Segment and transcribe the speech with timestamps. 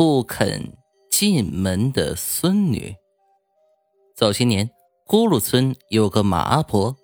[0.00, 0.78] 不肯
[1.10, 2.96] 进门的孙女。
[4.16, 4.70] 早些年，
[5.06, 6.96] 咕噜村有个马阿婆，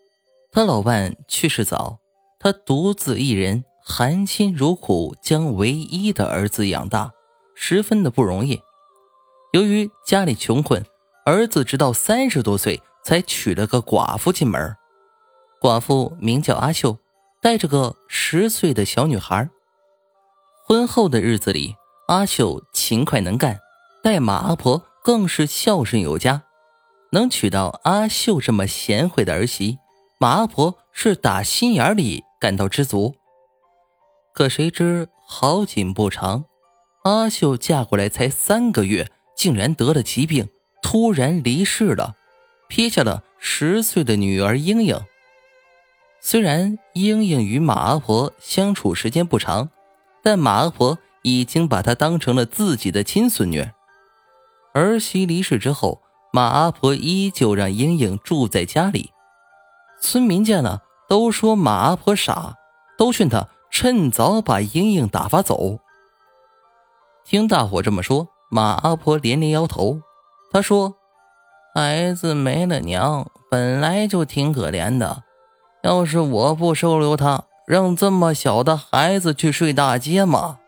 [0.51, 1.99] 她老伴去世早，
[2.39, 7.13] 她独自一人含辛茹苦将唯一的儿子养大，
[7.55, 8.63] 十分的不容易。
[9.53, 10.83] 由于家里穷困，
[11.27, 14.75] 儿子直到三十多岁才娶了个寡妇进门。
[15.61, 16.97] 寡妇名叫阿秀，
[17.43, 19.51] 带着个十岁的小女孩。
[20.65, 21.77] 婚后的日子里，
[22.07, 23.59] 阿秀勤快能干，
[24.01, 26.45] 待马阿婆更是孝顺有加。
[27.11, 29.79] 能娶到阿秀这么贤惠的儿媳，
[30.21, 33.17] 马阿婆是打心眼里感到知足。
[34.33, 36.45] 可谁知好景不长，
[37.03, 40.49] 阿秀嫁过来才三个月，竟然得了疾病，
[40.83, 42.15] 突然离世了，
[42.69, 44.97] 撇下了十岁的女儿英英。
[46.21, 49.71] 虽然英英与马阿婆相处时间不长，
[50.23, 50.97] 但马阿婆。
[51.27, 53.69] 已经把她当成了自己的亲孙女。
[54.73, 56.01] 儿媳离世之后，
[56.33, 59.11] 马阿婆依旧让英英住在家里。
[60.01, 62.55] 村民见了，都说马阿婆傻，
[62.97, 65.81] 都劝她趁早把英英打发走。
[67.25, 70.01] 听大伙这么说，马阿婆连连摇头。
[70.53, 70.95] 她说
[71.75, 75.25] ：“孩子没了娘，本来就挺可怜的。
[75.83, 80.59] 要是我不收留他，让这么小的孩子去睡大街吗？”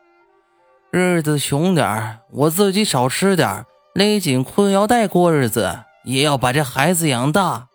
[0.91, 7.69] 日子穷点我自己少吃点勒紧裤腰带过日子，也要把这孩子养大。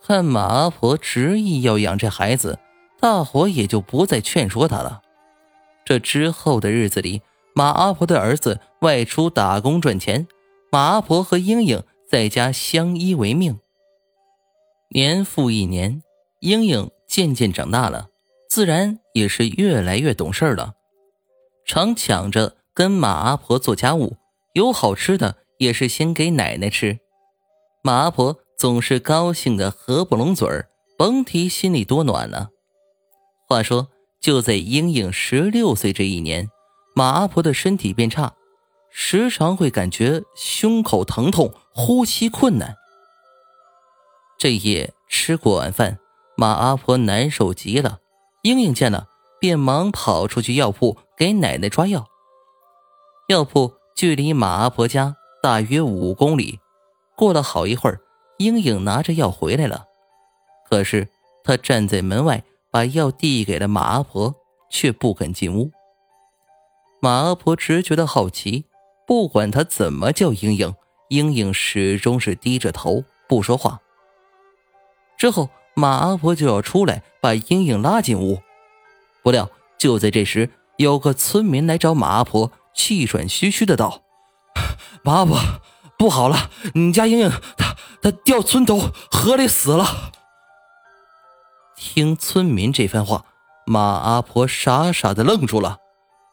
[0.00, 2.60] 看马阿婆执意要养这孩子，
[3.00, 5.02] 大伙也就不再劝说他了。
[5.84, 7.22] 这之后的日子里，
[7.54, 10.28] 马阿婆的儿子外出打工赚钱，
[10.70, 13.58] 马阿婆和英英在家相依为命。
[14.90, 16.02] 年复一年，
[16.38, 18.08] 英英渐渐长大了，
[18.48, 20.74] 自然也是越来越懂事了。
[21.68, 24.16] 常抢着跟马阿婆做家务，
[24.54, 26.98] 有好吃的也是先给奶奶吃。
[27.82, 32.48] 马阿婆总是高兴的合不拢嘴儿，甭提心里多暖了。
[33.46, 33.88] 话说，
[34.18, 36.48] 就在英英十六岁这一年，
[36.94, 38.32] 马阿婆的身体变差，
[38.90, 42.76] 时常会感觉胸口疼痛、呼吸困难。
[44.38, 45.98] 这夜吃过晚饭，
[46.34, 47.98] 马阿婆难受极了，
[48.40, 49.08] 英英见了。
[49.40, 52.06] 便忙跑出去药铺给奶奶抓药。
[53.28, 56.60] 药铺距离马阿婆家大约五公里。
[57.16, 58.00] 过了好一会儿，
[58.38, 59.84] 英英拿着药回来了，
[60.68, 61.08] 可是
[61.42, 64.34] 她站在门外，把药递给了马阿婆，
[64.70, 65.70] 却不肯进屋。
[67.00, 68.66] 马阿婆直觉得好奇，
[69.06, 70.74] 不管她怎么叫英英，
[71.08, 73.80] 英英始终是低着头不说话。
[75.16, 78.40] 之后，马阿婆就要出来把英英拉进屋。
[79.22, 84.02] 不料，就在这时，有个村民来找马阿婆，气喘吁吁的道
[85.04, 85.38] ：“马阿婆，
[85.98, 90.12] 不好了，你家英英她她掉村头河里死了。”
[91.76, 93.26] 听村民这番话，
[93.66, 95.78] 马阿婆傻傻的愣住了，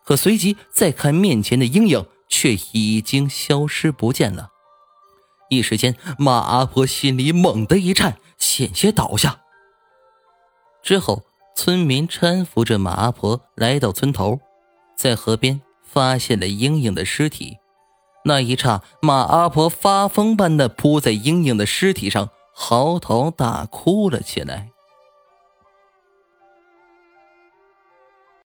[0.06, 4.50] 可随即再看面前的英英，却已经消失不见了。
[5.50, 9.42] 一时间，马阿婆心里猛地一颤，险些倒下。
[10.82, 11.24] 之后。
[11.56, 14.40] 村民搀扶着马阿婆来到村头，
[14.98, 17.58] 在河边发现了英英的尸体。
[18.26, 24.70] 那一刹，马阿婆发疯般的扑在英英的尸体上，嚎啕大哭了起来。